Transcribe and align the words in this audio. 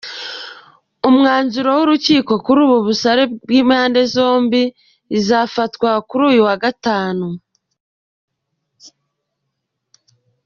Umwanzuro 1.09 1.69
w’urukiko 1.77 2.31
kuri 2.45 2.59
ubu 2.65 2.77
busabe 2.87 3.23
bw’impande 3.45 4.01
zombi 4.13 4.61
uzafatwa 5.17 5.89
kuri 6.07 6.23
uyu 6.31 6.41
wa 6.47 6.55
Gatanu. 6.63 7.27